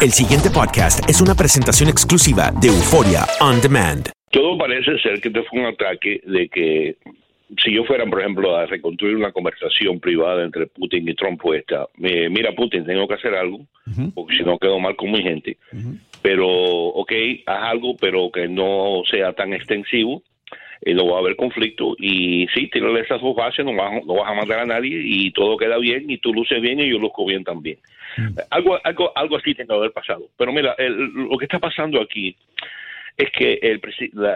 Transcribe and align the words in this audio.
El 0.00 0.12
siguiente 0.12 0.48
podcast 0.48 1.10
es 1.10 1.20
una 1.20 1.34
presentación 1.34 1.88
exclusiva 1.88 2.52
de 2.60 2.68
Euforia 2.68 3.26
On 3.40 3.60
Demand. 3.60 4.08
Todo 4.30 4.56
parece 4.56 4.96
ser 5.00 5.20
que 5.20 5.26
este 5.26 5.42
fue 5.42 5.58
un 5.58 5.66
ataque 5.66 6.20
de 6.24 6.48
que 6.48 6.98
si 7.56 7.74
yo 7.74 7.82
fuera, 7.82 8.06
por 8.06 8.20
ejemplo, 8.20 8.54
a 8.54 8.66
reconstruir 8.66 9.16
una 9.16 9.32
conversación 9.32 9.98
privada 9.98 10.44
entre 10.44 10.68
Putin 10.68 11.08
y 11.08 11.14
Trump 11.14 11.40
puesta, 11.40 11.88
mira 11.96 12.52
Putin, 12.54 12.84
tengo 12.84 13.08
que 13.08 13.14
hacer 13.14 13.34
algo, 13.34 13.66
porque 14.14 14.36
si 14.36 14.44
no 14.44 14.56
quedo 14.56 14.78
mal 14.78 14.94
con 14.94 15.10
mi 15.10 15.20
gente, 15.20 15.56
pero 16.22 16.46
ok, 16.46 17.12
haz 17.46 17.70
algo, 17.72 17.96
pero 17.96 18.30
que 18.30 18.46
no 18.46 19.02
sea 19.10 19.32
tan 19.32 19.52
extensivo, 19.52 20.22
y 20.84 20.94
no 20.94 21.06
va 21.06 21.16
a 21.16 21.20
haber 21.20 21.36
conflicto, 21.36 21.96
y 21.98 22.46
sí, 22.54 22.68
tírale 22.68 23.00
esas 23.00 23.20
dos 23.20 23.34
bases, 23.34 23.64
no 23.64 23.74
vas, 23.74 24.04
no 24.04 24.14
vas 24.14 24.30
a 24.30 24.34
mandar 24.34 24.60
a 24.60 24.66
nadie, 24.66 25.00
y 25.02 25.30
todo 25.32 25.56
queda 25.56 25.78
bien, 25.78 26.10
y 26.10 26.18
tú 26.18 26.32
luces 26.32 26.60
bien, 26.60 26.80
y 26.80 26.88
yo 26.88 26.98
luzco 26.98 27.26
bien 27.26 27.44
también. 27.44 27.78
Algo, 28.50 28.78
algo, 28.82 29.12
algo 29.14 29.36
así 29.36 29.54
tiene 29.54 29.68
que 29.68 29.74
haber 29.74 29.92
pasado. 29.92 30.28
Pero 30.36 30.52
mira, 30.52 30.74
lo 30.78 31.36
que 31.36 31.44
está 31.44 31.58
pasando 31.58 32.00
aquí 32.00 32.34
es 33.18 33.30
que 33.32 33.54
el, 33.62 33.80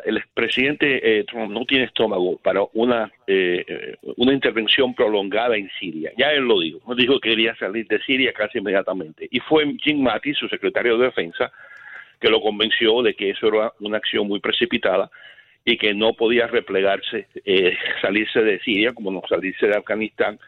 el 0.05 0.23
presidente 0.35 1.21
eh, 1.21 1.25
Trump 1.25 1.52
no 1.52 1.65
tiene 1.65 1.85
estómago 1.85 2.37
para 2.39 2.63
una, 2.74 3.11
eh, 3.29 3.97
una 4.16 4.33
intervención 4.33 4.93
prolongada 4.93 5.57
en 5.57 5.71
Siria. 5.79 6.11
Ya 6.19 6.33
él 6.33 6.43
lo 6.43 6.59
dijo. 6.59 6.95
Dijo 6.97 7.21
que 7.21 7.30
quería 7.30 7.55
salir 7.55 7.87
de 7.87 8.02
Siria 8.02 8.33
casi 8.33 8.59
inmediatamente. 8.59 9.29
Y 9.30 9.38
fue 9.38 9.73
Jim 9.80 10.02
Mattis, 10.02 10.37
su 10.37 10.49
secretario 10.49 10.99
de 10.99 11.07
Defensa, 11.07 11.52
que 12.21 12.29
lo 12.29 12.41
convenció 12.41 13.02
de 13.02 13.15
que 13.15 13.30
eso 13.30 13.47
era 13.47 13.73
una 13.79 13.99
acción 13.99 14.27
muy 14.27 14.41
precipitada 14.41 15.09
y 15.65 15.77
que 15.77 15.95
no 15.95 16.15
podía 16.15 16.47
replegarse, 16.47 17.29
eh, 17.45 17.77
salirse 18.01 18.43
de 18.43 18.59
Siria 18.61 18.93
como 18.93 19.11
no 19.11 19.23
salirse 19.29 19.66
de 19.66 19.77
Afganistán, 19.77 20.38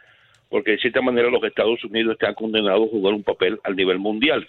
porque 0.49 0.73
de 0.73 0.79
cierta 0.79 1.03
manera 1.03 1.31
los 1.31 1.43
Estados 1.45 1.83
Unidos 1.85 2.15
están 2.15 2.35
condenados 2.35 2.89
a 2.89 2.91
jugar 2.91 3.15
un 3.15 3.23
papel 3.23 3.59
al 3.65 3.77
nivel 3.77 3.99
mundial. 3.99 4.47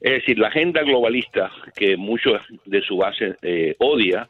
Es 0.00 0.12
decir, 0.12 0.38
la 0.38 0.48
agenda 0.48 0.82
globalista 0.82 1.50
que 1.74 1.96
muchos 1.96 2.40
de 2.64 2.82
su 2.82 2.96
base 2.98 3.36
eh, 3.42 3.74
odia, 3.78 4.28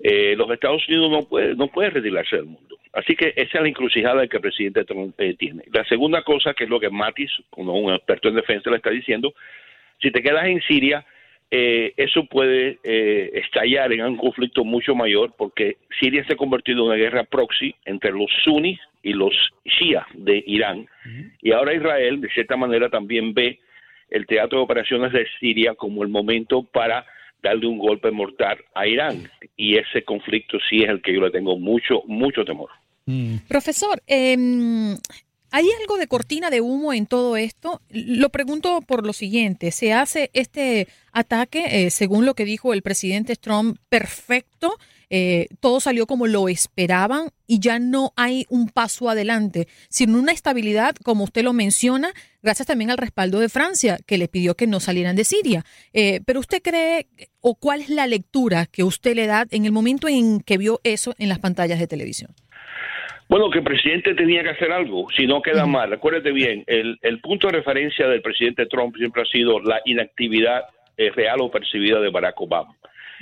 eh, 0.00 0.34
los 0.36 0.50
Estados 0.50 0.86
Unidos 0.88 1.10
no 1.10 1.28
puede, 1.28 1.54
no 1.54 1.68
puede 1.68 1.90
retirarse 1.90 2.36
del 2.36 2.46
mundo. 2.46 2.78
Así 2.92 3.14
que 3.14 3.32
esa 3.36 3.58
es 3.58 3.62
la 3.62 3.68
encrucijada 3.68 4.26
que 4.26 4.36
el 4.36 4.42
presidente 4.42 4.84
Trump 4.84 5.14
eh, 5.18 5.34
tiene. 5.38 5.64
La 5.72 5.84
segunda 5.84 6.22
cosa, 6.22 6.52
que 6.54 6.64
es 6.64 6.70
lo 6.70 6.78
que 6.78 6.90
Mattis, 6.90 7.30
como 7.48 7.78
un 7.78 7.92
experto 7.92 8.28
en 8.28 8.34
defensa, 8.34 8.70
le 8.70 8.76
está 8.76 8.90
diciendo, 8.90 9.34
si 10.00 10.10
te 10.10 10.22
quedas 10.22 10.46
en 10.46 10.60
Siria, 10.62 11.04
eso 11.54 12.24
puede 12.24 12.78
estallar 13.38 13.92
en 13.92 14.02
un 14.02 14.16
conflicto 14.16 14.64
mucho 14.64 14.94
mayor 14.94 15.34
porque 15.36 15.76
Siria 16.00 16.24
se 16.24 16.32
ha 16.32 16.36
convertido 16.36 16.78
en 16.78 16.86
una 16.86 16.96
guerra 16.96 17.24
proxy 17.24 17.74
entre 17.84 18.10
los 18.12 18.30
sunnis 18.42 18.80
y 19.02 19.12
los 19.12 19.34
shia 19.64 20.06
de 20.14 20.42
Irán. 20.46 20.88
Y 21.42 21.52
ahora 21.52 21.74
Israel, 21.74 22.20
de 22.20 22.30
cierta 22.30 22.56
manera, 22.56 22.88
también 22.88 23.34
ve 23.34 23.58
el 24.10 24.26
teatro 24.26 24.58
de 24.58 24.64
operaciones 24.64 25.12
de 25.12 25.26
Siria 25.40 25.74
como 25.74 26.02
el 26.02 26.08
momento 26.08 26.62
para 26.62 27.04
darle 27.42 27.66
un 27.66 27.78
golpe 27.78 28.10
mortal 28.10 28.58
a 28.74 28.86
Irán. 28.86 29.28
Y 29.56 29.76
ese 29.76 30.02
conflicto 30.04 30.58
sí 30.70 30.82
es 30.82 30.88
el 30.88 31.02
que 31.02 31.12
yo 31.12 31.20
le 31.20 31.30
tengo 31.30 31.58
mucho, 31.58 32.02
mucho 32.06 32.44
temor. 32.44 32.70
Mm. 33.06 33.36
Profesor, 33.48 34.00
eh, 34.06 34.36
¿Hay 35.54 35.66
algo 35.82 35.98
de 35.98 36.06
cortina 36.06 36.48
de 36.48 36.62
humo 36.62 36.94
en 36.94 37.04
todo 37.04 37.36
esto? 37.36 37.82
Lo 37.90 38.30
pregunto 38.30 38.80
por 38.80 39.04
lo 39.04 39.12
siguiente, 39.12 39.70
¿se 39.70 39.92
hace 39.92 40.30
este 40.32 40.88
ataque, 41.12 41.84
eh, 41.84 41.90
según 41.90 42.24
lo 42.24 42.34
que 42.34 42.46
dijo 42.46 42.72
el 42.72 42.80
presidente 42.80 43.36
Trump, 43.36 43.76
perfecto? 43.90 44.78
Eh, 45.10 45.48
todo 45.60 45.78
salió 45.80 46.06
como 46.06 46.26
lo 46.26 46.48
esperaban 46.48 47.28
y 47.46 47.58
ya 47.60 47.78
no 47.78 48.14
hay 48.16 48.46
un 48.48 48.70
paso 48.70 49.10
adelante, 49.10 49.68
sino 49.90 50.18
una 50.18 50.32
estabilidad, 50.32 50.96
como 51.04 51.24
usted 51.24 51.42
lo 51.42 51.52
menciona, 51.52 52.14
gracias 52.42 52.66
también 52.66 52.90
al 52.90 52.96
respaldo 52.96 53.38
de 53.38 53.50
Francia, 53.50 53.98
que 54.06 54.16
le 54.16 54.28
pidió 54.28 54.56
que 54.56 54.66
no 54.66 54.80
salieran 54.80 55.16
de 55.16 55.24
Siria. 55.24 55.66
Eh, 55.92 56.22
pero 56.24 56.40
usted 56.40 56.62
cree, 56.62 57.08
o 57.42 57.56
cuál 57.56 57.82
es 57.82 57.90
la 57.90 58.06
lectura 58.06 58.64
que 58.64 58.84
usted 58.84 59.14
le 59.14 59.26
da 59.26 59.46
en 59.50 59.66
el 59.66 59.72
momento 59.72 60.08
en 60.08 60.40
que 60.40 60.56
vio 60.56 60.80
eso 60.82 61.14
en 61.18 61.28
las 61.28 61.40
pantallas 61.40 61.78
de 61.78 61.86
televisión? 61.86 62.34
Bueno, 63.28 63.50
que 63.50 63.58
el 63.58 63.64
presidente 63.64 64.14
tenía 64.14 64.42
que 64.42 64.50
hacer 64.50 64.72
algo, 64.72 65.06
si 65.16 65.26
no 65.26 65.40
queda 65.40 65.64
mal. 65.64 65.92
Acuérdate 65.92 66.32
bien, 66.32 66.64
el, 66.66 66.98
punto 67.20 67.46
de 67.46 67.54
referencia 67.54 68.06
del 68.06 68.20
presidente 68.20 68.66
Trump 68.66 68.96
siempre 68.96 69.22
ha 69.22 69.26
sido 69.26 69.58
la 69.60 69.80
inactividad 69.84 70.64
eh, 70.96 71.10
real 71.10 71.40
o 71.40 71.50
percibida 71.50 72.00
de 72.00 72.10
Barack 72.10 72.40
Obama. 72.40 72.76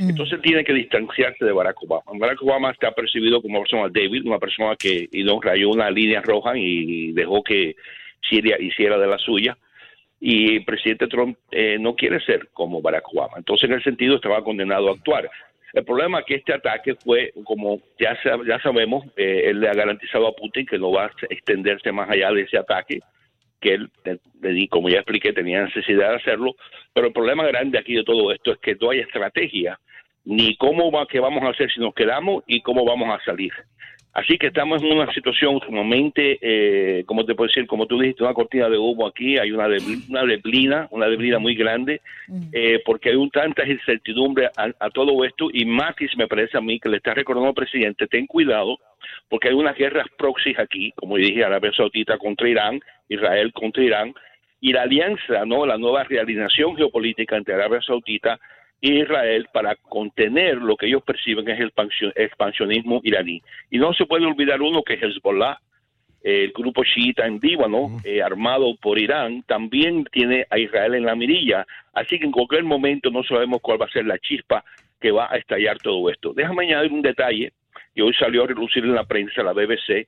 Entonces 0.09 0.41
tiene 0.41 0.65
que 0.65 0.72
distanciarse 0.72 1.44
de 1.44 1.53
Barack 1.53 1.83
Obama. 1.83 2.19
Barack 2.19 2.43
Obama 2.43 2.71
está 2.71 2.91
percibido 2.93 3.43
como 3.43 3.59
una 3.59 3.65
persona 3.65 3.88
débil, 3.91 4.27
una 4.27 4.38
persona 4.38 4.75
que 4.75 5.09
y 5.12 5.22
no 5.25 5.38
rayó 5.41 5.69
una 5.69 5.91
línea 5.91 6.22
roja 6.22 6.56
y 6.56 7.12
dejó 7.12 7.43
que 7.43 7.77
Siria 8.27 8.56
hiciera 8.59 8.99
de 8.99 9.06
la 9.06 9.19
suya. 9.19 9.59
Y 10.19 10.56
el 10.56 10.65
presidente 10.65 11.06
Trump 11.06 11.37
eh, 11.50 11.77
no 11.78 11.94
quiere 11.94 12.21
ser 12.25 12.49
como 12.53 12.81
Barack 12.81 13.12
Obama. 13.12 13.34
Entonces, 13.37 13.69
en 13.69 13.77
el 13.77 13.82
sentido, 13.82 14.17
estaba 14.17 14.43
condenado 14.43 14.88
a 14.88 14.93
actuar. 14.93 15.31
El 15.72 15.84
problema 15.84 16.20
es 16.20 16.26
que 16.26 16.34
este 16.36 16.53
ataque 16.53 16.94
fue, 16.97 17.32
como 17.44 17.81
ya, 17.98 18.19
ya 18.47 18.58
sabemos, 18.60 19.04
eh, 19.16 19.42
él 19.47 19.60
le 19.60 19.69
ha 19.69 19.75
garantizado 19.75 20.26
a 20.26 20.34
Putin 20.34 20.66
que 20.66 20.78
no 20.78 20.91
va 20.92 21.06
a 21.06 21.10
extenderse 21.28 21.92
más 21.92 22.10
allá 22.10 22.32
de 22.32 22.42
ese 22.42 22.58
ataque, 22.58 23.00
que 23.60 23.75
él, 23.75 23.91
como 24.70 24.88
ya 24.88 24.98
expliqué, 24.98 25.32
tenía 25.32 25.62
necesidad 25.62 26.10
de 26.10 26.16
hacerlo, 26.16 26.56
pero 26.92 27.08
el 27.08 27.12
problema 27.12 27.47
grande 27.47 27.78
aquí 27.78 27.94
de 27.94 28.04
todo 28.04 28.32
esto 28.32 28.53
es 28.53 28.58
que 28.58 28.75
no 28.81 28.91
hay 28.91 29.00
estrategia, 29.00 29.78
ni 30.25 30.56
cómo 30.56 30.91
va, 30.91 31.06
qué 31.06 31.20
vamos 31.20 31.42
a 31.44 31.50
hacer 31.50 31.70
si 31.70 31.81
nos 31.81 31.94
quedamos 31.94 32.42
y 32.47 32.62
cómo 32.62 32.84
vamos 32.84 33.08
a 33.08 33.25
salir. 33.25 33.52
Así 34.12 34.38
que 34.38 34.48
estamos 34.48 34.82
en 34.82 34.93
una 34.93 35.12
situación 35.12 35.60
sumamente, 35.60 36.38
eh, 36.43 37.04
como 37.04 37.25
te 37.25 37.37
puedo 37.37 37.47
decir, 37.47 37.69
como 37.69 37.87
tú 37.87 38.00
dijiste, 38.00 38.25
una 38.25 38.34
cortina 38.34 38.69
de 38.69 38.76
humo 38.76 39.06
aquí, 39.06 39.38
hay 39.38 39.53
una, 39.53 39.69
una 40.09 40.25
deblina, 40.25 40.88
una 40.91 41.06
deblina 41.06 41.38
muy 41.38 41.54
grande, 41.54 42.00
mm. 42.26 42.43
eh, 42.53 42.82
porque 42.84 43.10
hay 43.10 43.15
un 43.15 43.31
tanta 43.31 43.65
incertidumbre 43.65 44.50
a, 44.56 44.91
todo 44.91 45.25
esto 45.25 45.49
y 45.53 45.65
Matis 45.65 46.16
me 46.16 46.26
parece 46.26 46.59
a 46.59 46.60
mí 46.60 46.81
que 46.81 46.88
le 46.88 46.97
está 46.97 47.15
recordando 47.15 47.50
al 47.50 47.54
presidente, 47.54 48.09
ten 48.09 48.26
cuidado, 48.26 48.78
porque 49.28 49.49
hay 49.49 49.54
unas 49.54 49.76
guerras 49.76 50.06
proxies 50.19 50.59
aquí, 50.59 50.93
como 50.97 51.16
dije, 51.16 51.44
Arabia 51.44 51.70
Saudita 51.72 52.19
contra 52.19 52.49
Irán, 52.49 52.81
Israel 53.09 53.53
contra 53.53 53.84
Irán, 53.84 54.12
y 54.60 54.72
la 54.72 54.82
alianza, 54.82 55.44
no, 55.47 55.65
la 55.65 55.78
nueva 55.78 56.03
realización 56.03 56.76
geopolítica 56.76 57.37
entre 57.37 57.54
Arabia 57.54 57.81
Saudita 57.81 58.41
Israel 58.81 59.49
para 59.53 59.77
contener 59.77 60.57
lo 60.57 60.77
que 60.77 60.87
ellos 60.87 61.03
perciben 61.03 61.49
es 61.49 61.61
el 61.61 61.73
expansionismo 62.17 63.01
iraní. 63.03 63.43
Y 63.71 63.79
no 63.79 63.93
se 63.93 64.07
puede 64.07 64.27
olvidar 64.27 64.63
uno 64.63 64.83
que 64.83 64.95
Hezbollah, 64.95 65.59
el 66.23 66.53
grupo 66.53 66.83
chiita 66.85 67.27
en 67.27 67.39
Líbano, 67.43 68.01
eh, 68.05 68.23
armado 68.23 68.75
por 68.77 68.99
Irán, 68.99 69.43
también 69.43 70.05
tiene 70.13 70.47
a 70.51 70.59
Israel 70.59 70.95
en 70.95 71.07
la 71.07 71.15
mirilla. 71.15 71.67
Así 71.95 72.19
que 72.19 72.27
en 72.27 72.33
cualquier 72.33 72.65
momento 72.65 73.11
no 73.11 73.23
sabemos 73.23 73.61
cuál 73.63 73.81
va 73.81 73.87
a 73.87 73.91
ser 73.91 74.07
la 74.07 74.19
chispa 74.19 74.65
que 75.01 75.11
va 75.11 75.33
a 75.33 75.37
estallar 75.37 75.79
todo 75.79 76.11
esto. 76.11 76.33
Déjame 76.35 76.67
añadir 76.67 76.93
un 76.93 77.03
detalle 77.03 77.53
que 77.95 78.03
hoy 78.03 78.12
salió 78.15 78.45
a 78.45 78.47
relucir 78.47 78.85
en 78.85 78.95
la 78.95 79.05
prensa, 79.05 79.43
la 79.43 79.53
BBC, 79.53 80.07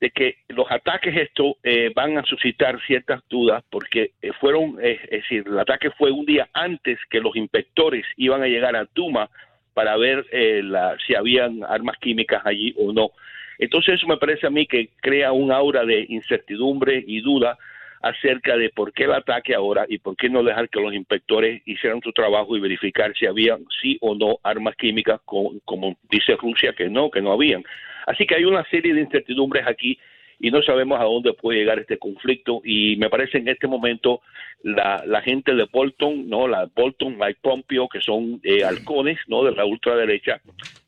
de 0.00 0.10
que 0.10 0.36
los 0.48 0.70
ataques 0.70 1.14
estos 1.14 1.56
eh, 1.62 1.92
van 1.94 2.16
a 2.16 2.24
suscitar 2.24 2.80
ciertas 2.86 3.20
dudas 3.28 3.62
porque 3.70 4.12
eh, 4.22 4.32
fueron, 4.40 4.78
eh, 4.82 4.98
es 5.04 5.22
decir, 5.22 5.44
el 5.46 5.58
ataque 5.58 5.90
fue 5.90 6.10
un 6.10 6.24
día 6.24 6.48
antes 6.54 6.98
que 7.10 7.20
los 7.20 7.36
inspectores 7.36 8.06
iban 8.16 8.42
a 8.42 8.46
llegar 8.46 8.76
a 8.76 8.86
Tuma 8.86 9.28
para 9.74 9.96
ver 9.96 10.26
la, 10.32 10.96
si 11.06 11.14
habían 11.14 11.62
armas 11.64 11.96
químicas 11.98 12.42
allí 12.44 12.74
o 12.76 12.92
no. 12.92 13.10
Entonces 13.58 13.94
eso 13.94 14.06
me 14.06 14.16
parece 14.16 14.46
a 14.46 14.50
mí 14.50 14.66
que 14.66 14.88
crea 15.00 15.32
un 15.32 15.52
aura 15.52 15.84
de 15.84 16.06
incertidumbre 16.08 17.04
y 17.06 17.20
duda 17.20 17.56
acerca 18.02 18.56
de 18.56 18.70
por 18.70 18.92
qué 18.92 19.04
el 19.04 19.12
ataque 19.12 19.54
ahora 19.54 19.84
y 19.86 19.98
por 19.98 20.16
qué 20.16 20.28
no 20.28 20.42
dejar 20.42 20.70
que 20.70 20.80
los 20.80 20.94
inspectores 20.94 21.62
hicieran 21.66 22.00
su 22.02 22.12
trabajo 22.12 22.56
y 22.56 22.60
verificar 22.60 23.12
si 23.14 23.26
habían 23.26 23.64
sí 23.80 23.98
o 24.00 24.14
no 24.14 24.38
armas 24.42 24.74
químicas, 24.76 25.20
como 25.24 25.96
dice 26.10 26.36
Rusia 26.36 26.72
que 26.72 26.88
no, 26.88 27.10
que 27.10 27.20
no 27.20 27.32
habían. 27.32 27.62
Así 28.06 28.26
que 28.26 28.36
hay 28.36 28.44
una 28.44 28.64
serie 28.70 28.94
de 28.94 29.00
incertidumbres 29.00 29.66
aquí 29.66 29.98
y 30.40 30.50
no 30.50 30.62
sabemos 30.62 30.98
a 30.98 31.04
dónde 31.04 31.34
puede 31.34 31.58
llegar 31.58 31.78
este 31.78 31.98
conflicto. 31.98 32.62
Y 32.64 32.96
me 32.96 33.10
parece 33.10 33.38
en 33.38 33.48
este 33.48 33.66
momento 33.66 34.22
la, 34.62 35.20
gente 35.22 35.54
de 35.54 35.68
Bolton, 35.70 36.28
no, 36.28 36.48
la 36.48 36.68
Bolton, 36.74 37.18
Mike 37.18 37.40
Pompeo, 37.42 37.88
que 37.88 38.00
son 38.00 38.40
eh, 38.42 38.64
halcones, 38.64 39.18
no, 39.28 39.44
de 39.44 39.52
la 39.52 39.66
ultraderecha, 39.66 40.40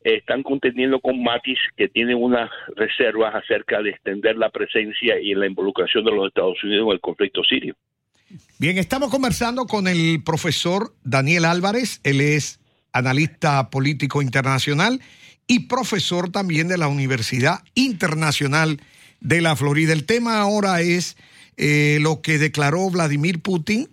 están 0.03 0.41
contendiendo 0.41 0.99
con 0.99 1.21
Matis 1.23 1.59
que 1.77 1.87
tienen 1.87 2.17
unas 2.17 2.49
reservas 2.75 3.35
acerca 3.35 3.81
de 3.81 3.91
extender 3.91 4.37
la 4.37 4.49
presencia 4.49 5.19
y 5.19 5.35
la 5.35 5.45
involucración 5.45 6.03
de 6.03 6.11
los 6.11 6.27
Estados 6.27 6.61
Unidos 6.63 6.87
en 6.87 6.93
el 6.93 6.99
conflicto 6.99 7.43
sirio. 7.43 7.75
Bien, 8.57 8.79
estamos 8.79 9.11
conversando 9.11 9.65
con 9.65 9.87
el 9.87 10.23
profesor 10.25 10.93
Daniel 11.03 11.45
Álvarez, 11.45 12.01
él 12.03 12.21
es 12.21 12.59
analista 12.91 13.69
político 13.69 14.21
internacional 14.21 14.99
y 15.47 15.61
profesor 15.61 16.31
también 16.31 16.67
de 16.67 16.77
la 16.77 16.87
Universidad 16.87 17.61
Internacional 17.75 18.81
de 19.19 19.41
la 19.41 19.55
Florida. 19.55 19.93
El 19.93 20.05
tema 20.05 20.39
ahora 20.39 20.81
es 20.81 21.15
eh, 21.57 21.97
lo 22.01 22.21
que 22.21 22.37
declaró 22.37 22.89
Vladimir 22.89 23.41
Putin, 23.41 23.89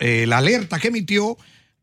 eh, 0.00 0.26
la 0.26 0.38
alerta 0.38 0.78
que 0.78 0.88
emitió 0.88 1.36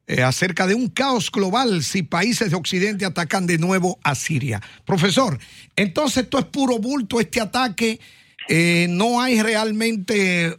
eh, 0.07 0.23
acerca 0.23 0.67
de 0.67 0.75
un 0.75 0.89
caos 0.89 1.31
global 1.31 1.83
si 1.83 2.03
países 2.03 2.49
de 2.49 2.55
Occidente 2.55 3.05
atacan 3.05 3.47
de 3.47 3.57
nuevo 3.57 3.99
a 4.03 4.15
Siria. 4.15 4.61
Profesor, 4.85 5.39
entonces 5.75 6.23
esto 6.23 6.39
es 6.39 6.45
puro 6.45 6.79
bulto, 6.79 7.19
este 7.19 7.41
ataque, 7.41 7.99
no 8.89 9.21
hay 9.21 9.41
realmente 9.41 10.57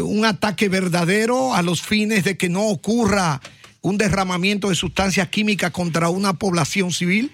un 0.00 0.24
ataque 0.24 0.68
verdadero 0.68 1.54
a 1.54 1.62
los 1.62 1.80
fines 1.80 2.24
de 2.24 2.36
que 2.36 2.48
no 2.48 2.62
ocurra 2.62 3.40
un 3.82 3.98
derramamiento 3.98 4.70
de 4.70 4.74
sustancias 4.74 5.28
químicas 5.28 5.70
contra 5.70 6.08
una 6.08 6.32
población 6.32 6.92
civil? 6.92 7.30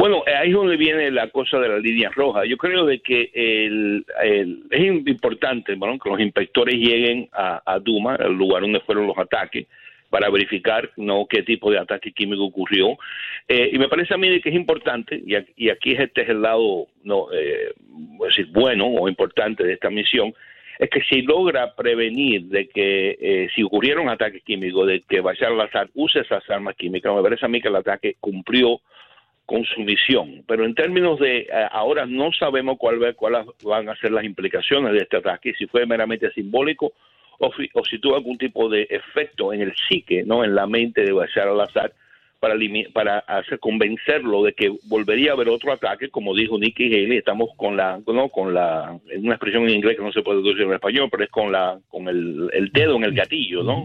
Bueno, 0.00 0.22
ahí 0.34 0.48
es 0.48 0.54
donde 0.54 0.78
viene 0.78 1.10
la 1.10 1.28
cosa 1.28 1.58
de 1.58 1.68
la 1.68 1.78
línea 1.78 2.08
roja. 2.08 2.46
Yo 2.46 2.56
creo 2.56 2.86
de 2.86 3.00
que 3.00 3.30
el, 3.34 4.06
es 4.70 4.80
importante 4.80 5.74
que 5.74 6.08
los 6.08 6.20
inspectores 6.20 6.74
lleguen 6.76 7.28
a, 7.32 7.78
Duma, 7.80 8.16
el 8.16 8.32
lugar 8.32 8.62
donde 8.62 8.80
fueron 8.80 9.06
los 9.06 9.18
ataques, 9.18 9.66
para 10.08 10.30
verificar 10.30 10.88
no 10.96 11.26
qué 11.28 11.42
tipo 11.42 11.70
de 11.70 11.78
ataque 11.78 12.12
químico 12.12 12.44
ocurrió. 12.44 12.96
Eh, 13.46 13.72
y 13.74 13.78
me 13.78 13.88
parece 13.88 14.14
a 14.14 14.16
mí 14.16 14.40
que 14.40 14.48
es 14.48 14.54
importante, 14.54 15.22
y, 15.22 15.68
aquí 15.68 15.92
este 15.92 16.22
es 16.22 16.30
el 16.30 16.40
lado 16.40 16.86
no 17.04 17.26
eh, 17.34 17.74
decir, 18.26 18.46
bueno 18.52 18.86
o 18.86 19.06
importante 19.06 19.64
de 19.64 19.74
esta 19.74 19.90
misión, 19.90 20.32
es 20.78 20.88
que 20.88 21.02
si 21.02 21.20
logra 21.20 21.74
prevenir 21.74 22.44
de 22.44 22.68
que 22.68 23.18
eh, 23.20 23.48
si 23.54 23.62
ocurrieron 23.62 24.08
ataques 24.08 24.42
químicos, 24.44 24.86
de 24.86 25.02
que 25.06 25.20
Bashar 25.20 25.52
al-Assad 25.52 25.90
use 25.92 26.20
esas 26.20 26.48
armas 26.48 26.74
químicas, 26.76 27.14
me 27.14 27.20
parece 27.20 27.44
a 27.44 27.50
mí 27.50 27.60
que 27.60 27.68
el 27.68 27.76
ataque 27.76 28.16
cumplió 28.18 28.80
con 29.50 29.64
su 29.64 29.80
misión. 29.80 30.44
Pero 30.46 30.64
en 30.64 30.76
términos 30.76 31.18
de 31.18 31.40
eh, 31.40 31.48
ahora 31.72 32.06
no 32.06 32.30
sabemos 32.32 32.78
cuáles 32.78 33.16
van 33.64 33.88
a 33.88 33.96
ser 33.96 34.12
las 34.12 34.22
implicaciones 34.22 34.92
de 34.92 34.98
este 34.98 35.16
ataque, 35.16 35.54
si 35.58 35.66
fue 35.66 35.84
meramente 35.86 36.30
simbólico 36.30 36.92
o, 37.40 37.50
si 37.84 37.98
tuvo 37.98 38.14
algún 38.14 38.38
tipo 38.38 38.68
de 38.68 38.86
efecto 38.88 39.52
en 39.52 39.62
el 39.62 39.74
psique, 39.74 40.22
no, 40.24 40.44
en 40.44 40.54
la 40.54 40.68
mente 40.68 41.02
de 41.02 41.10
Bashar 41.10 41.48
al-Assad 41.48 41.90
para, 42.40 42.56
para 42.94 43.18
hacer 43.18 43.58
convencerlo 43.58 44.42
de 44.42 44.54
que 44.54 44.72
volvería 44.88 45.30
a 45.30 45.34
haber 45.34 45.50
otro 45.50 45.72
ataque, 45.72 46.08
como 46.08 46.34
dijo 46.34 46.58
Nikki 46.58 46.86
Haley, 46.86 47.18
estamos 47.18 47.50
con 47.56 47.76
la, 47.76 48.00
no, 48.06 48.30
con 48.30 48.54
la, 48.54 48.98
en 49.10 49.26
una 49.26 49.34
expresión 49.34 49.64
en 49.64 49.76
inglés 49.76 49.96
que 49.96 50.02
no 50.02 50.10
se 50.10 50.22
puede 50.22 50.42
decir 50.42 50.62
en 50.62 50.72
español, 50.72 51.08
pero 51.10 51.24
es 51.24 51.30
con 51.30 51.52
la, 51.52 51.78
con 51.88 52.08
el, 52.08 52.48
el 52.54 52.72
dedo 52.72 52.96
en 52.96 53.04
el 53.04 53.12
gatillo, 53.12 53.62
¿no? 53.62 53.84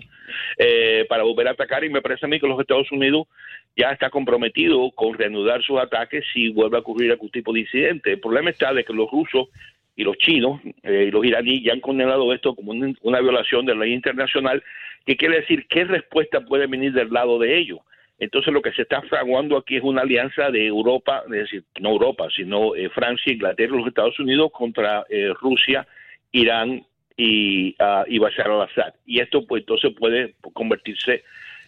Eh, 0.58 1.06
para 1.10 1.24
volver 1.24 1.50
a 1.50 1.52
atacar 1.52 1.84
y 1.84 1.90
me 1.90 2.02
parece 2.02 2.26
a 2.26 2.30
mí 2.30 2.40
que 2.40 2.48
los 2.48 2.60
Estados 2.60 2.90
Unidos 2.92 3.28
ya 3.76 3.92
está 3.92 4.10
comprometido 4.10 4.90
con 4.92 5.18
reanudar 5.18 5.62
sus 5.62 5.78
ataques 5.78 6.24
si 6.34 6.48
vuelve 6.48 6.78
a 6.78 6.80
ocurrir 6.80 7.12
algún 7.12 7.30
tipo 7.30 7.52
de 7.52 7.60
incidente. 7.60 8.14
El 8.14 8.22
problema 8.22 8.52
está 8.52 8.74
de 8.74 8.86
que 8.86 8.94
los 8.94 9.12
rusos 9.12 9.50
y 9.98 10.04
los 10.06 10.18
chinos 10.18 10.62
eh, 10.84 11.06
y 11.10 11.12
los 11.12 11.26
iraníes 11.26 11.62
ya 11.64 11.74
han 11.74 11.82
condenado 11.82 12.34
esto 12.34 12.56
como 12.56 12.72
una 12.72 13.20
violación 13.20 13.66
de 13.66 13.76
la 13.76 13.82
ley 13.82 13.94
internacional, 13.94 14.64
que 15.06 15.18
quiere 15.18 15.42
decir 15.42 15.68
qué 15.68 15.84
respuesta 15.84 16.40
puede 16.42 16.68
venir 16.68 16.94
del 16.94 17.12
lado 17.12 17.38
de 17.38 17.58
ellos. 17.58 17.80
Entonces 18.18 18.54
lo 18.54 18.62
que 18.62 18.72
se 18.72 18.84
está 18.84 19.02
fraguando 19.04 19.58
aquí 19.58 19.76
es 19.76 19.84
una 19.84 20.02
alianza 20.02 20.50
de 20.50 20.66
Europa, 20.66 21.24
es 21.26 21.32
decir, 21.32 21.64
no 21.82 21.90
Europa, 21.90 22.28
sino 22.36 22.76
eh, 22.76 22.90
Francia, 22.90 23.34
Inglaterra 23.34 23.76
los 23.76 23.88
Estados 23.88 24.20
Unidos 24.20 24.52
contra 24.54 25.06
eh, 25.10 25.34
Rusia, 25.42 25.86
Irán 26.32 26.86
y, 27.18 27.76
uh, 27.80 28.04
y 28.08 28.18
Bashar 28.20 28.50
al-Assad. 28.50 28.94
Y 29.06 29.20
esto 29.20 29.46
pues 29.46 29.62
entonces 29.62 29.94
puede 29.98 30.36
convertirse 30.54 31.24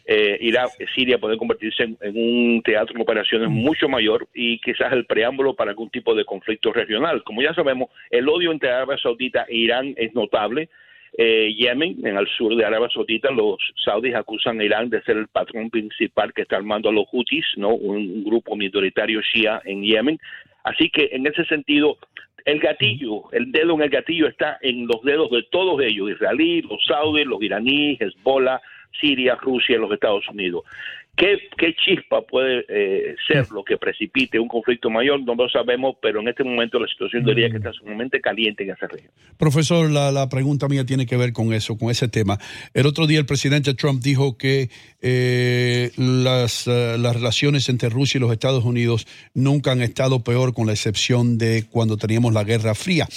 eh, 0.10 0.38
Irak, 0.40 0.70
Siria 0.96 1.18
puede 1.18 1.38
convertirse 1.38 1.84
en, 1.84 1.98
un 2.02 2.62
teatro 2.64 2.96
de 2.96 3.02
operaciones 3.02 3.50
mucho 3.50 3.90
mayor 3.90 4.26
y 4.34 4.58
quizás 4.60 4.94
el 4.94 5.06
preámbulo 5.06 5.54
para 5.54 5.72
algún 5.72 5.90
tipo 5.90 6.16
de 6.16 6.24
conflicto 6.24 6.72
regional. 6.72 7.24
Como 7.26 7.42
ya 7.42 7.54
sabemos, 7.54 7.90
el 8.10 8.30
odio 8.30 8.54
entre 8.54 8.72
Arabia 8.72 8.98
Saudita 8.98 9.46
e 9.50 9.58
Irán 9.58 9.94
es 9.98 10.16
notable. 10.16 10.70
Eh, 11.20 11.52
Yemen, 11.58 12.06
en 12.06 12.16
el 12.16 12.28
sur 12.28 12.56
de 12.56 12.64
Arabia 12.64 12.90
Saudita, 12.94 13.32
los 13.32 13.58
saudíes 13.84 14.14
acusan 14.14 14.62
a 14.62 14.64
Irán 14.64 14.92
de 14.92 15.02
ser 15.02 15.18
el 15.18 15.28
patrón 15.28 15.72
principal 15.72 16.32
que 16.32 16.44
está 16.44 16.58
armando 16.58 16.90
a 16.90 16.92
los 16.92 17.08
Houthis, 17.12 17.46
¿no? 17.56 17.70
un, 17.70 18.24
grupo 18.24 18.56
minoritario 18.56 19.22
shia 19.22 19.60
en 19.66 19.82
Yemen. 19.84 20.20
Así 20.64 20.92
que 20.92 21.10
en 21.12 21.26
ese 21.26 21.44
sentido, 21.46 21.98
el 22.46 22.60
gatillo, 22.60 23.32
el 23.32 23.52
dedo 23.52 23.74
en 23.74 23.82
el 23.82 23.90
gatillo 23.90 24.28
está 24.28 24.60
en 24.62 24.86
los 24.86 25.02
dedos 25.02 25.32
de 25.32 25.42
todos 25.50 25.82
ellos, 25.82 26.12
israelíes, 26.12 26.66
los 26.66 26.86
saudíes, 26.86 27.26
los 27.26 27.42
iraníes, 27.42 28.00
Hezbollah, 28.00 28.62
Siria, 29.00 29.36
Rusia 29.42 29.76
y 29.76 29.80
los 29.80 29.92
Estados 29.92 30.28
Unidos. 30.30 30.66
¿Qué, 31.18 31.74
chispa 31.84 32.22
puede 32.22 32.64
eh, 32.70 33.16
ser 33.28 33.50
lo 33.50 33.64
que 33.64 33.78
precipite 33.78 34.40
un 34.40 34.48
conflicto 34.48 34.92
mayor? 34.92 35.20
No 35.24 35.34
lo 35.34 35.50
sabemos, 35.50 35.96
pero 36.00 36.22
en 36.22 36.28
este 36.28 36.44
momento 36.44 36.80
la 36.80 36.88
situación 36.88 37.26
diría 37.26 37.50
que 37.50 37.58
está 37.58 37.74
sumamente 37.74 38.22
caliente 38.22 38.64
en 38.64 38.70
esa 38.70 38.86
región. 38.86 39.12
Profesor, 39.36 39.90
la, 39.90 40.30
pregunta 40.30 40.68
mía 40.68 40.86
tiene 40.86 41.08
que 41.08 41.18
ver 41.18 41.34
con 41.34 41.54
eso, 41.54 41.76
con 41.76 41.90
ese 41.90 42.08
tema. 42.08 42.38
El 42.76 42.86
otro 42.86 43.08
día 43.08 43.18
el 43.18 43.26
presidente 43.26 43.74
Trump 43.74 44.04
dijo 44.04 44.38
que 44.38 44.70
eh, 45.02 45.90
las, 45.98 46.68
eh, 46.68 46.98
las 47.00 47.16
relaciones 47.16 47.68
entre 47.70 47.90
Rusia 47.90 48.20
y 48.20 48.22
los 48.22 48.32
Estados 48.32 48.64
Unidos 48.64 49.08
nunca 49.34 49.72
han 49.72 49.82
estado 49.82 50.24
peor, 50.24 50.54
con 50.54 50.68
la 50.68 50.74
excepción 50.74 51.40
de 51.40 51.66
cuando 51.68 51.98
teníamos 51.98 52.32
la 52.32 52.44
Guerra 52.44 52.76
Fría. 52.76 53.08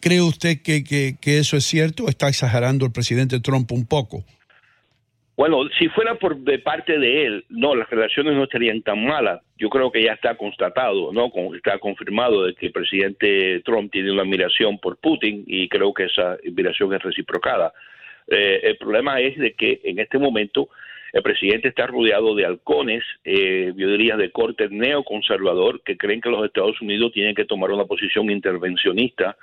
¿Cree 0.00 0.22
usted 0.22 0.62
que, 0.62 0.84
que 0.84 1.38
eso 1.38 1.56
es 1.56 1.64
cierto? 1.64 2.06
¿Está 2.06 2.28
exagerando 2.28 2.86
el 2.86 2.92
presidente 2.92 3.40
Trump 3.40 3.72
un 3.72 3.86
poco? 3.86 4.24
Bueno, 5.36 5.68
si 5.78 5.88
fuera 5.88 6.14
por 6.14 6.36
de 6.36 6.60
parte 6.60 6.96
de 6.98 7.26
él, 7.26 7.44
no, 7.48 7.74
las 7.74 7.90
relaciones 7.90 8.34
no 8.34 8.44
estarían 8.44 8.82
tan 8.82 9.04
malas. 9.04 9.42
Yo 9.58 9.68
creo 9.68 9.90
que 9.90 10.04
ya 10.04 10.12
está 10.12 10.36
constatado, 10.36 11.12
no, 11.12 11.32
está 11.54 11.78
confirmado 11.78 12.44
de 12.44 12.54
que 12.54 12.66
el 12.66 12.72
presidente 12.72 13.60
Trump 13.64 13.90
tiene 13.90 14.12
una 14.12 14.22
admiración 14.22 14.78
por 14.78 14.96
Putin 14.98 15.42
y 15.46 15.68
creo 15.68 15.92
que 15.92 16.04
esa 16.04 16.32
admiración 16.34 16.94
es 16.94 17.02
reciprocada. 17.02 17.72
Eh, 18.28 18.60
el 18.62 18.76
problema 18.76 19.20
es 19.20 19.36
de 19.36 19.54
que 19.54 19.80
en 19.82 19.98
este 19.98 20.18
momento 20.18 20.68
el 21.12 21.22
presidente 21.22 21.68
está 21.68 21.86
rodeado 21.86 22.34
de 22.36 22.46
halcones, 22.46 23.04
eh, 23.24 23.72
yo 23.76 23.88
diría 23.88 24.16
de 24.16 24.30
corte 24.30 24.68
neoconservador, 24.68 25.82
que 25.82 25.96
creen 25.96 26.20
que 26.20 26.30
los 26.30 26.44
Estados 26.44 26.80
Unidos 26.80 27.12
tienen 27.12 27.34
que 27.34 27.44
tomar 27.44 27.70
una 27.72 27.84
posición 27.84 28.30
intervencionista 28.30 29.36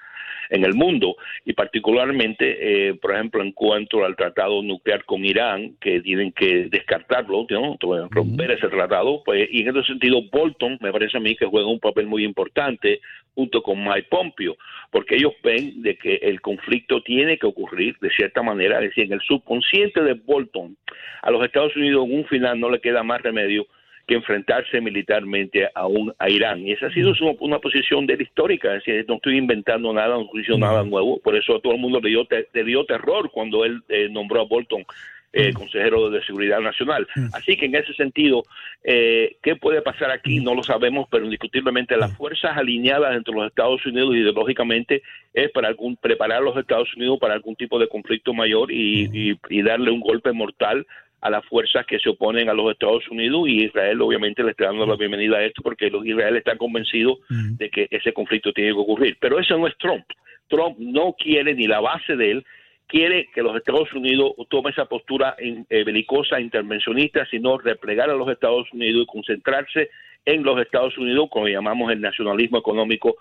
en 0.51 0.65
el 0.65 0.75
mundo 0.75 1.15
y 1.45 1.53
particularmente, 1.53 2.89
eh, 2.89 2.93
por 2.95 3.13
ejemplo, 3.13 3.41
en 3.41 3.53
cuanto 3.53 4.05
al 4.05 4.15
tratado 4.15 4.61
nuclear 4.61 5.03
con 5.05 5.25
Irán, 5.25 5.75
que 5.79 6.01
tienen 6.01 6.31
que 6.31 6.67
descartarlo, 6.69 7.47
¿no? 7.49 7.77
romper 8.11 8.51
ese 8.51 8.67
tratado, 8.67 9.23
pues, 9.23 9.49
y 9.51 9.61
en 9.61 9.69
ese 9.69 9.87
sentido 9.87 10.21
Bolton 10.31 10.77
me 10.81 10.91
parece 10.91 11.17
a 11.17 11.21
mí 11.21 11.35
que 11.35 11.45
juega 11.45 11.67
un 11.67 11.79
papel 11.79 12.05
muy 12.05 12.23
importante 12.23 12.99
junto 13.33 13.63
con 13.63 13.81
Mike 13.83 14.07
Pompeo, 14.09 14.57
porque 14.91 15.15
ellos 15.15 15.33
ven 15.41 15.81
de 15.81 15.97
que 15.97 16.15
el 16.15 16.41
conflicto 16.41 17.01
tiene 17.01 17.37
que 17.37 17.47
ocurrir 17.47 17.97
de 18.01 18.09
cierta 18.09 18.43
manera, 18.43 18.75
es 18.79 18.89
decir, 18.89 19.05
en 19.05 19.13
el 19.13 19.21
subconsciente 19.21 20.03
de 20.03 20.13
Bolton, 20.13 20.75
a 21.21 21.31
los 21.31 21.43
Estados 21.45 21.75
Unidos 21.77 22.05
en 22.05 22.19
un 22.19 22.25
final 22.25 22.59
no 22.59 22.69
le 22.69 22.81
queda 22.81 23.03
más 23.03 23.21
remedio 23.21 23.65
que 24.07 24.15
enfrentarse 24.15 24.81
militarmente 24.81 25.69
a, 25.73 25.87
un, 25.87 26.13
a 26.17 26.29
Irán. 26.29 26.65
Y 26.65 26.71
esa 26.71 26.87
ha 26.87 26.93
sido 26.93 27.13
una, 27.39 27.59
posición 27.59 28.05
de 28.05 28.15
él 28.15 28.21
histórica, 28.21 28.75
es 28.75 28.83
decir, 28.83 29.05
no 29.07 29.15
estoy 29.15 29.37
inventando 29.37 29.93
nada, 29.93 30.15
no 30.15 30.23
estoy 30.23 30.41
diciendo 30.41 30.65
nada 30.65 30.83
nuevo, 30.83 31.19
por 31.19 31.35
eso 31.35 31.55
a 31.55 31.61
todo 31.61 31.73
el 31.73 31.79
mundo 31.79 31.99
le 32.01 32.09
dio, 32.09 32.27
le 32.53 32.63
dio 32.63 32.85
terror 32.85 33.29
cuando 33.31 33.63
él 33.65 33.81
eh, 33.89 34.09
nombró 34.09 34.41
a 34.41 34.45
Bolton 34.45 34.85
eh, 35.33 35.53
consejero 35.53 36.09
de 36.09 36.21
Seguridad 36.25 36.59
Nacional. 36.59 37.07
Así 37.31 37.55
que 37.55 37.65
en 37.65 37.75
ese 37.75 37.93
sentido, 37.93 38.43
eh, 38.83 39.37
¿qué 39.41 39.55
puede 39.55 39.81
pasar 39.81 40.11
aquí? 40.11 40.41
No 40.41 40.53
lo 40.53 40.61
sabemos, 40.61 41.07
pero 41.09 41.23
indiscutiblemente 41.23 41.95
las 41.95 42.13
fuerzas 42.17 42.57
alineadas 42.57 43.15
entre 43.15 43.33
los 43.33 43.47
Estados 43.47 43.85
Unidos 43.85 44.13
ideológicamente 44.13 45.01
es 45.33 45.49
para 45.51 45.69
algún, 45.69 45.95
preparar 45.95 46.39
a 46.39 46.41
los 46.41 46.57
Estados 46.57 46.93
Unidos 46.97 47.17
para 47.19 47.35
algún 47.35 47.55
tipo 47.55 47.79
de 47.79 47.87
conflicto 47.87 48.33
mayor 48.33 48.73
y, 48.73 49.37
y 49.49 49.61
darle 49.61 49.91
un 49.91 50.01
golpe 50.01 50.33
mortal 50.33 50.85
a 51.21 51.29
las 51.29 51.45
fuerzas 51.45 51.85
que 51.85 51.99
se 51.99 52.09
oponen 52.09 52.49
a 52.49 52.53
los 52.53 52.71
Estados 52.71 53.07
Unidos 53.09 53.47
y 53.47 53.65
Israel 53.65 54.01
obviamente 54.01 54.43
le 54.43 54.51
está 54.51 54.65
dando 54.65 54.85
la 54.85 54.95
bienvenida 54.95 55.37
a 55.37 55.43
esto 55.43 55.61
porque 55.61 55.89
los 55.89 56.05
Israel 56.05 56.35
están 56.35 56.57
convencidos 56.57 57.19
de 57.29 57.69
que 57.69 57.87
ese 57.91 58.11
conflicto 58.11 58.51
tiene 58.51 58.71
que 58.71 58.79
ocurrir. 58.79 59.17
Pero 59.19 59.39
eso 59.39 59.57
no 59.57 59.67
es 59.67 59.77
Trump. 59.77 60.05
Trump 60.47 60.77
no 60.79 61.15
quiere 61.17 61.53
ni 61.53 61.67
la 61.67 61.79
base 61.79 62.15
de 62.15 62.31
él 62.31 62.45
quiere 62.91 63.29
que 63.33 63.41
los 63.41 63.55
Estados 63.55 63.91
Unidos 63.93 64.33
tome 64.49 64.71
esa 64.71 64.83
postura 64.83 65.35
eh, 65.39 65.83
belicosa, 65.85 66.41
intervencionista, 66.41 67.25
sino 67.27 67.57
replegar 67.57 68.09
a 68.09 68.15
los 68.15 68.27
Estados 68.27 68.67
Unidos 68.73 69.03
y 69.03 69.05
concentrarse 69.05 69.89
en 70.25 70.43
los 70.43 70.59
Estados 70.61 70.97
Unidos, 70.97 71.29
como 71.31 71.47
llamamos 71.47 71.91
el 71.91 72.01
nacionalismo 72.01 72.59
económico 72.59 73.15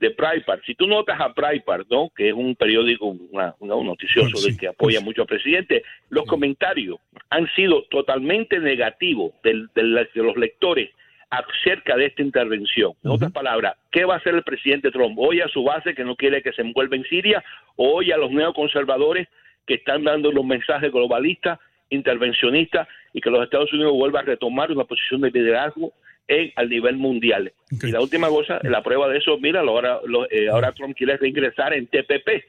de 0.00 0.10
Breitbart. 0.10 0.64
Si 0.64 0.74
tú 0.74 0.86
notas 0.86 1.20
a 1.20 1.28
Breitbart, 1.28 1.88
¿no? 1.90 2.10
que 2.14 2.28
es 2.28 2.34
un 2.34 2.54
periódico 2.54 3.06
una, 3.06 3.54
noticioso 3.60 4.46
de 4.46 4.56
que 4.56 4.68
apoya 4.68 5.00
mucho 5.00 5.22
al 5.22 5.28
presidente, 5.28 5.82
los 6.10 6.26
comentarios 6.26 6.98
han 7.30 7.48
sido 7.54 7.82
totalmente 7.84 8.58
negativos 8.58 9.32
de 9.42 9.82
los 10.14 10.36
lectores 10.36 10.90
acerca 11.30 11.96
de 11.96 12.06
esta 12.06 12.22
intervención. 12.22 12.92
En 13.04 13.10
otras 13.10 13.32
palabras, 13.32 13.74
¿qué 13.90 14.04
va 14.04 14.14
a 14.14 14.18
hacer 14.18 14.34
el 14.34 14.42
presidente 14.42 14.90
Trump? 14.90 15.18
¿Hoy 15.18 15.40
a 15.40 15.48
su 15.48 15.64
base 15.64 15.94
que 15.94 16.04
no 16.04 16.14
quiere 16.16 16.42
que 16.42 16.52
se 16.52 16.62
envuelva 16.62 16.96
en 16.96 17.04
Siria? 17.04 17.44
¿O 17.76 17.96
hoy 17.96 18.12
a 18.12 18.16
los 18.16 18.30
neoconservadores 18.30 19.28
que 19.66 19.74
están 19.74 20.04
dando 20.04 20.30
los 20.30 20.44
mensajes 20.44 20.92
globalistas, 20.92 21.58
intervencionistas 21.90 22.86
y 23.12 23.20
que 23.20 23.30
los 23.30 23.42
Estados 23.42 23.72
Unidos 23.72 23.92
vuelvan 23.92 24.24
a 24.24 24.26
retomar 24.26 24.70
una 24.70 24.84
posición 24.84 25.20
de 25.20 25.30
liderazgo 25.30 25.92
en, 26.28 26.52
al 26.56 26.68
nivel 26.68 26.96
mundial? 26.96 27.52
Y 27.70 27.90
la 27.90 28.00
última 28.00 28.28
cosa, 28.28 28.60
la 28.62 28.82
prueba 28.82 29.08
de 29.08 29.18
eso, 29.18 29.38
mira, 29.38 29.60
ahora, 29.60 30.00
eh, 30.30 30.48
ahora 30.48 30.72
Trump 30.72 30.96
quiere 30.96 31.16
reingresar 31.16 31.74
en 31.74 31.86
TPP, 31.86 32.44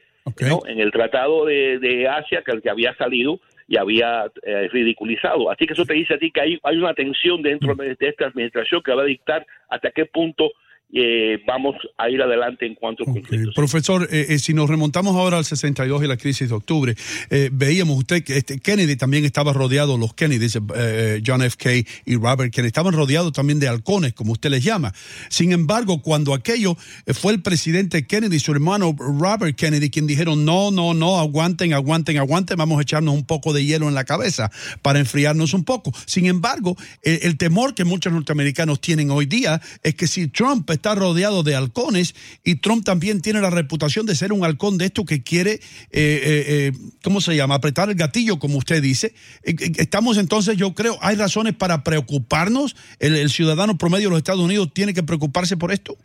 en 0.66 0.80
el 0.80 0.92
Tratado 0.92 1.46
de, 1.46 1.78
de 1.78 2.06
Asia 2.06 2.42
que, 2.44 2.60
que 2.60 2.70
había 2.70 2.94
salido 2.96 3.40
y 3.68 3.76
había 3.76 4.30
eh, 4.42 4.68
ridiculizado. 4.72 5.50
Así 5.50 5.66
que 5.66 5.74
eso 5.74 5.84
te 5.84 5.94
dice 5.94 6.14
a 6.14 6.18
ti 6.18 6.30
que 6.30 6.40
hay, 6.40 6.58
hay 6.62 6.76
una 6.78 6.94
tensión 6.94 7.42
dentro 7.42 7.74
de, 7.74 7.96
esta 8.00 8.26
administración 8.26 8.82
que 8.82 8.94
va 8.94 9.02
a 9.02 9.06
dictar 9.06 9.46
hasta 9.68 9.90
qué 9.90 10.06
punto 10.06 10.50
eh, 10.92 11.38
vamos 11.46 11.76
a 11.98 12.08
ir 12.08 12.22
adelante 12.22 12.66
en 12.66 12.74
cuanto 12.74 13.04
a 13.04 13.10
okay. 13.10 13.22
Profesor, 13.54 14.08
eh, 14.10 14.26
eh, 14.30 14.38
si 14.38 14.54
nos 14.54 14.70
remontamos 14.70 15.14
ahora 15.16 15.36
al 15.36 15.44
62 15.44 16.02
y 16.02 16.06
la 16.06 16.16
crisis 16.16 16.48
de 16.48 16.54
octubre, 16.54 16.94
eh, 17.30 17.50
veíamos 17.52 17.98
usted 17.98 18.24
que 18.24 18.38
este 18.38 18.58
Kennedy 18.58 18.96
también 18.96 19.24
estaba 19.24 19.52
rodeado, 19.52 19.98
los 19.98 20.14
Kennedys, 20.14 20.58
eh, 20.76 21.22
John 21.24 21.42
F. 21.42 21.56
K. 21.58 21.90
y 22.06 22.16
Robert 22.16 22.52
Kennedy, 22.52 22.68
estaban 22.68 22.94
rodeados 22.94 23.32
también 23.32 23.60
de 23.60 23.68
halcones, 23.68 24.14
como 24.14 24.32
usted 24.32 24.50
les 24.50 24.64
llama. 24.64 24.94
Sin 25.28 25.52
embargo, 25.52 26.00
cuando 26.00 26.32
aquello 26.32 26.76
fue 27.08 27.32
el 27.32 27.42
presidente 27.42 28.06
Kennedy 28.06 28.38
su 28.38 28.52
hermano 28.52 28.96
Robert 28.98 29.56
Kennedy 29.56 29.90
quien 29.90 30.06
dijeron, 30.06 30.44
no, 30.44 30.70
no, 30.70 30.94
no, 30.94 31.18
aguanten, 31.18 31.74
aguanten, 31.74 32.16
aguanten, 32.16 32.56
vamos 32.56 32.78
a 32.78 32.82
echarnos 32.82 33.14
un 33.14 33.26
poco 33.26 33.52
de 33.52 33.64
hielo 33.64 33.88
en 33.88 33.94
la 33.94 34.04
cabeza 34.04 34.50
para 34.80 34.98
enfriarnos 34.98 35.52
un 35.52 35.64
poco. 35.64 35.92
Sin 36.06 36.26
embargo, 36.26 36.76
el, 37.02 37.18
el 37.22 37.36
temor 37.36 37.74
que 37.74 37.84
muchos 37.84 38.12
norteamericanos 38.12 38.80
tienen 38.80 39.10
hoy 39.10 39.26
día 39.26 39.60
es 39.82 39.94
que 39.94 40.06
si 40.06 40.28
Trump 40.28 40.70
está 40.78 40.94
rodeado 40.94 41.42
de 41.42 41.54
halcones 41.54 42.14
y 42.44 42.56
Trump 42.56 42.84
también 42.84 43.20
tiene 43.20 43.40
la 43.40 43.50
reputación 43.50 44.06
de 44.06 44.14
ser 44.14 44.32
un 44.32 44.44
halcón 44.44 44.78
de 44.78 44.86
esto 44.86 45.04
que 45.04 45.22
quiere, 45.22 45.52
eh, 45.52 45.60
eh, 45.92 46.44
eh, 46.48 46.72
¿cómo 47.02 47.20
se 47.20 47.36
llama? 47.36 47.56
Apretar 47.56 47.88
el 47.90 47.96
gatillo, 47.96 48.38
como 48.38 48.58
usted 48.58 48.82
dice. 48.82 49.12
Estamos 49.42 50.18
entonces, 50.18 50.56
yo 50.56 50.74
creo, 50.74 50.96
hay 51.00 51.16
razones 51.16 51.54
para 51.54 51.84
preocuparnos. 51.84 52.76
El, 52.98 53.16
el 53.16 53.30
ciudadano 53.30 53.76
promedio 53.76 54.08
de 54.08 54.10
los 54.10 54.18
Estados 54.18 54.40
Unidos 54.40 54.72
tiene 54.72 54.94
que 54.94 55.02
preocuparse 55.02 55.56
por 55.56 55.72
esto. 55.72 55.96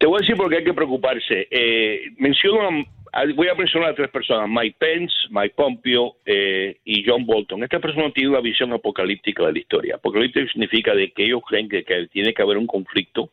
Te 0.00 0.06
voy 0.06 0.16
a 0.16 0.20
decir 0.22 0.34
por 0.34 0.48
qué 0.48 0.56
hay 0.56 0.64
que 0.64 0.72
preocuparse. 0.72 1.46
Eh, 1.50 2.12
menciono, 2.16 2.86
voy 3.34 3.48
a 3.48 3.54
mencionar 3.54 3.90
a 3.90 3.94
tres 3.94 4.10
personas, 4.10 4.48
Mike 4.48 4.76
Pence, 4.78 5.14
Mike 5.30 5.54
Pompeo 5.56 6.16
eh, 6.24 6.78
y 6.84 7.04
John 7.04 7.26
Bolton. 7.26 7.62
Esta 7.62 7.78
persona 7.78 8.10
tiene 8.12 8.30
una 8.30 8.40
visión 8.40 8.72
apocalíptica 8.72 9.46
de 9.46 9.52
la 9.52 9.58
historia. 9.58 9.94
Apocalíptica 9.96 10.50
significa 10.50 10.94
de 10.94 11.10
que 11.12 11.24
ellos 11.24 11.42
creen 11.46 11.68
que, 11.68 11.84
que 11.84 12.06
tiene 12.08 12.32
que 12.32 12.42
haber 12.42 12.58
un 12.58 12.66
conflicto 12.66 13.30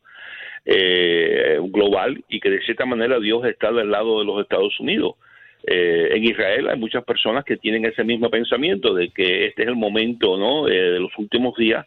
eh, 0.66 1.60
global 1.62 2.24
y 2.28 2.40
que 2.40 2.50
de 2.50 2.62
cierta 2.62 2.86
manera 2.86 3.20
Dios 3.20 3.46
está 3.46 3.72
del 3.72 3.90
lado 3.90 4.20
de 4.20 4.26
los 4.26 4.42
Estados 4.42 4.78
Unidos. 4.80 5.16
Eh, 5.66 6.10
en 6.12 6.24
Israel 6.24 6.70
hay 6.70 6.78
muchas 6.78 7.04
personas 7.04 7.44
que 7.46 7.58
tienen 7.58 7.86
ese 7.86 8.04
mismo 8.04 8.30
pensamiento 8.30 8.94
de 8.94 9.10
que 9.10 9.48
este 9.48 9.64
es 9.64 9.70
el 9.70 9.76
momento 9.76 10.38
¿no? 10.38 10.68
Eh, 10.68 10.92
de 10.92 11.00
los 11.00 11.12
últimos 11.18 11.56
días 11.56 11.86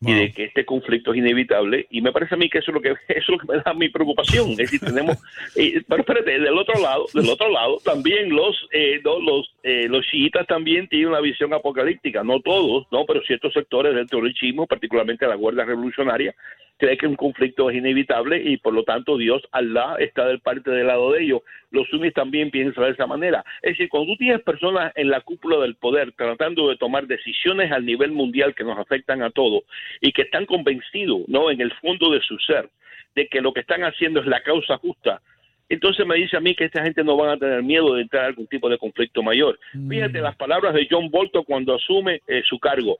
y 0.00 0.14
de 0.14 0.32
que 0.32 0.44
este 0.44 0.64
conflicto 0.64 1.12
es 1.12 1.18
inevitable 1.18 1.86
y 1.90 2.00
me 2.02 2.12
parece 2.12 2.36
a 2.36 2.38
mí 2.38 2.48
que 2.48 2.58
eso 2.58 2.70
es 2.70 2.74
lo 2.74 2.80
que 2.80 2.90
eso 3.08 3.18
es 3.18 3.28
lo 3.28 3.38
que 3.38 3.46
me 3.48 3.62
da 3.62 3.74
mi 3.74 3.88
preocupación. 3.88 4.50
Es 4.50 4.56
decir 4.56 4.80
tenemos 4.80 5.16
eh, 5.56 5.82
pero 5.88 6.02
espérate 6.02 6.38
del 6.38 6.56
otro 6.56 6.80
lado 6.80 7.06
del 7.12 7.28
otro 7.28 7.48
lado 7.48 7.78
también 7.84 8.30
los 8.30 8.56
eh, 8.72 9.00
no, 9.04 9.18
los 9.18 9.54
eh, 9.62 9.88
los 9.88 10.06
chiitas 10.06 10.46
también 10.46 10.88
tienen 10.88 11.08
una 11.08 11.20
visión 11.20 11.52
apocalíptica. 11.52 12.22
No 12.22 12.40
todos 12.40 12.86
no 12.92 13.04
pero 13.06 13.22
ciertos 13.22 13.52
sectores 13.52 13.94
del 13.94 14.08
terrorismo 14.08 14.66
particularmente 14.66 15.26
la 15.26 15.34
guardia 15.34 15.64
revolucionaria 15.64 16.34
cree 16.78 16.96
que 16.96 17.06
un 17.06 17.16
conflicto 17.16 17.68
es 17.68 17.76
inevitable 17.76 18.40
y 18.42 18.56
por 18.56 18.72
lo 18.72 18.84
tanto 18.84 19.18
Dios, 19.18 19.42
Allah, 19.52 19.96
está 19.98 20.26
del 20.26 20.40
parte 20.40 20.70
del 20.70 20.86
lado 20.86 21.12
de 21.12 21.24
ellos. 21.24 21.42
Los 21.70 21.88
sunis 21.88 22.14
también 22.14 22.50
piensan 22.50 22.84
de 22.84 22.90
esa 22.90 23.06
manera. 23.06 23.44
Es 23.62 23.72
decir, 23.72 23.88
cuando 23.88 24.12
tú 24.12 24.16
tienes 24.16 24.40
personas 24.42 24.92
en 24.94 25.10
la 25.10 25.20
cúpula 25.20 25.58
del 25.58 25.74
poder 25.74 26.12
tratando 26.12 26.68
de 26.68 26.76
tomar 26.76 27.06
decisiones 27.06 27.70
al 27.72 27.84
nivel 27.84 28.12
mundial 28.12 28.54
que 28.54 28.64
nos 28.64 28.78
afectan 28.78 29.22
a 29.22 29.30
todos 29.30 29.64
y 30.00 30.12
que 30.12 30.22
están 30.22 30.46
convencidos, 30.46 31.22
¿no? 31.26 31.50
En 31.50 31.60
el 31.60 31.72
fondo 31.74 32.10
de 32.12 32.20
su 32.20 32.38
ser, 32.38 32.70
de 33.14 33.26
que 33.26 33.40
lo 33.40 33.52
que 33.52 33.60
están 33.60 33.82
haciendo 33.82 34.20
es 34.20 34.26
la 34.26 34.42
causa 34.42 34.78
justa, 34.78 35.20
entonces 35.68 36.06
me 36.06 36.16
dice 36.16 36.36
a 36.36 36.40
mí 36.40 36.54
que 36.54 36.64
esta 36.64 36.82
gente 36.82 37.04
no 37.04 37.16
van 37.16 37.30
a 37.30 37.36
tener 37.36 37.62
miedo 37.62 37.94
de 37.94 38.02
entrar 38.02 38.24
a 38.24 38.26
algún 38.28 38.46
tipo 38.46 38.70
de 38.70 38.78
conflicto 38.78 39.22
mayor. 39.22 39.58
Fíjate 39.88 40.20
las 40.20 40.36
palabras 40.36 40.72
de 40.74 40.88
John 40.90 41.10
Bolton 41.10 41.44
cuando 41.44 41.74
asume 41.74 42.22
eh, 42.26 42.42
su 42.46 42.58
cargo. 42.58 42.98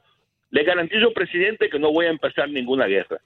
Le 0.50 0.64
garantizo, 0.64 1.12
presidente, 1.12 1.70
que 1.70 1.78
no 1.78 1.92
voy 1.92 2.06
a 2.06 2.10
empezar 2.10 2.48
ninguna 2.50 2.86
guerra. 2.86 3.18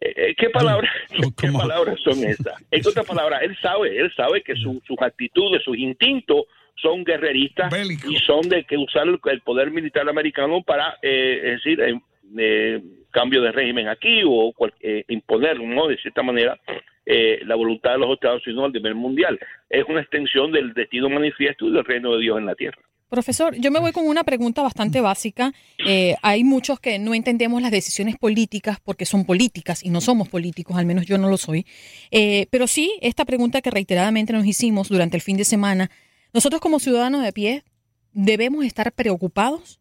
Eh, 0.00 0.14
eh, 0.16 0.34
¿Qué 0.36 0.50
palabras, 0.50 0.90
¿qué 1.40 1.52
palabras 1.52 1.98
son 2.02 2.24
esas? 2.24 2.54
En 2.70 2.86
otras 2.86 3.06
palabras, 3.06 3.42
él 3.42 3.56
sabe, 3.60 3.98
él 3.98 4.12
sabe 4.16 4.42
que 4.42 4.54
su, 4.56 4.80
sus 4.86 4.98
actitudes, 5.00 5.62
sus 5.62 5.76
instintos 5.76 6.44
son 6.76 7.04
guerreristas 7.04 7.72
y 8.08 8.16
son 8.18 8.42
de 8.48 8.64
que 8.64 8.76
usar 8.76 9.06
el, 9.06 9.40
poder 9.40 9.70
militar 9.70 10.08
americano 10.08 10.62
para, 10.62 10.96
eh, 11.02 11.40
es 11.44 11.50
decir, 11.62 12.00
eh, 12.38 12.80
cambio 13.10 13.42
de 13.42 13.52
régimen 13.52 13.88
aquí 13.88 14.22
o 14.24 14.52
eh, 14.80 15.04
imponer, 15.08 15.60
¿no? 15.60 15.88
De 15.88 15.96
cierta 15.98 16.22
manera, 16.22 16.58
eh, 17.04 17.40
la 17.44 17.56
voluntad 17.56 17.92
de 17.92 17.98
los 17.98 18.12
Estados 18.12 18.46
Unidos 18.46 18.66
al 18.66 18.72
nivel 18.72 18.94
mundial. 18.94 19.38
Es 19.68 19.84
una 19.88 20.00
extensión 20.00 20.52
del 20.52 20.72
destino 20.74 21.08
manifiesto 21.08 21.66
y 21.66 21.72
del 21.72 21.84
reino 21.84 22.12
de 22.14 22.20
Dios 22.20 22.38
en 22.38 22.46
la 22.46 22.54
tierra. 22.54 22.80
Profesor, 23.10 23.56
yo 23.56 23.72
me 23.72 23.80
voy 23.80 23.90
con 23.90 24.06
una 24.06 24.22
pregunta 24.22 24.62
bastante 24.62 25.00
básica. 25.00 25.52
Eh, 25.84 26.14
hay 26.22 26.44
muchos 26.44 26.78
que 26.78 27.00
no 27.00 27.12
entendemos 27.12 27.60
las 27.60 27.72
decisiones 27.72 28.16
políticas 28.16 28.78
porque 28.78 29.04
son 29.04 29.24
políticas 29.24 29.84
y 29.84 29.90
no 29.90 30.00
somos 30.00 30.28
políticos, 30.28 30.76
al 30.76 30.86
menos 30.86 31.06
yo 31.06 31.18
no 31.18 31.28
lo 31.28 31.36
soy. 31.36 31.66
Eh, 32.12 32.46
pero 32.50 32.68
sí, 32.68 32.96
esta 33.02 33.24
pregunta 33.24 33.62
que 33.62 33.70
reiteradamente 33.72 34.32
nos 34.32 34.46
hicimos 34.46 34.88
durante 34.88 35.16
el 35.16 35.22
fin 35.22 35.36
de 35.36 35.44
semana, 35.44 35.90
nosotros 36.32 36.60
como 36.60 36.78
ciudadanos 36.78 37.24
de 37.24 37.32
pie, 37.32 37.64
¿debemos 38.12 38.64
estar 38.64 38.92
preocupados? 38.92 39.80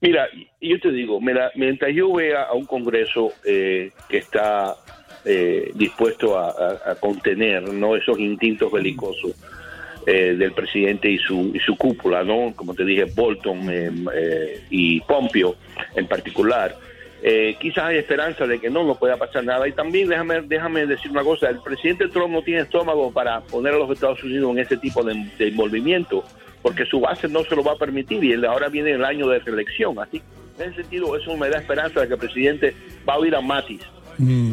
Mira, 0.00 0.26
yo 0.60 0.80
te 0.80 0.90
digo, 0.90 1.20
mira, 1.20 1.52
mientras 1.54 1.94
yo 1.94 2.12
vea 2.12 2.42
a 2.42 2.52
un 2.54 2.66
Congreso 2.66 3.32
eh, 3.44 3.92
que 4.08 4.18
está 4.18 4.74
eh, 5.24 5.70
dispuesto 5.76 6.36
a, 6.36 6.48
a, 6.48 6.90
a, 6.90 6.94
contener 6.96 7.72
no 7.72 7.94
esos 7.94 8.18
instintos 8.18 8.72
belicosos 8.72 9.36
eh, 10.06 10.34
del 10.36 10.52
presidente 10.52 11.10
y 11.10 11.18
su, 11.18 11.52
y 11.54 11.60
su 11.60 11.76
cúpula, 11.76 12.24
¿no? 12.24 12.52
Como 12.56 12.74
te 12.74 12.84
dije, 12.84 13.04
Bolton 13.04 13.60
eh, 13.70 14.60
y 14.70 15.00
Pompeo 15.00 15.56
en 15.94 16.06
particular. 16.06 16.76
Eh, 17.24 17.56
quizás 17.60 17.84
hay 17.84 17.98
esperanza 17.98 18.48
de 18.48 18.58
que 18.58 18.68
no 18.68 18.82
nos 18.82 18.98
pueda 18.98 19.16
pasar 19.16 19.44
nada. 19.44 19.68
Y 19.68 19.72
también 19.72 20.08
déjame, 20.08 20.42
déjame 20.42 20.86
decir 20.86 21.10
una 21.12 21.22
cosa, 21.22 21.48
el 21.48 21.60
presidente 21.60 22.08
Trump 22.08 22.32
no 22.32 22.42
tiene 22.42 22.62
estómago 22.62 23.12
para 23.12 23.40
poner 23.42 23.74
a 23.74 23.78
los 23.78 23.90
Estados 23.90 24.22
Unidos 24.24 24.50
en 24.50 24.58
ese 24.58 24.76
tipo 24.76 25.04
de, 25.04 25.14
de 25.38 25.48
envolvimiento, 25.48 26.24
porque 26.62 26.84
su 26.84 26.98
base 26.98 27.28
no 27.28 27.44
se 27.44 27.54
lo 27.54 27.62
va 27.62 27.72
a 27.72 27.76
permitir 27.76 28.24
y 28.24 28.44
ahora 28.44 28.68
viene 28.68 28.90
el 28.90 29.04
año 29.04 29.28
de 29.28 29.38
reelección. 29.38 29.96
Así, 30.00 30.20
en 30.58 30.70
ese 30.70 30.82
sentido, 30.82 31.16
eso 31.16 31.36
me 31.36 31.48
da 31.48 31.58
esperanza 31.58 32.00
de 32.00 32.08
que 32.08 32.14
el 32.14 32.20
presidente 32.20 32.74
va 33.08 33.14
a 33.14 33.18
oír 33.18 33.36
a 33.36 33.40
Matis. 33.40 33.82
Mm. 34.18 34.52